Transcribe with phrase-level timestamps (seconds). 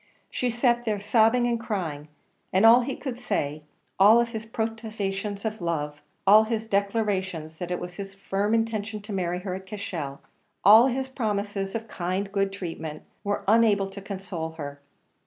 [0.31, 2.07] She sat there sobbing and crying,
[2.51, 3.61] and all he could say
[3.99, 9.13] all his protestations of love all his declarations that it was his firm intention to
[9.13, 10.19] marry her at Cashel
[10.65, 14.81] all his promises of kind and good treatment, were unable to console her.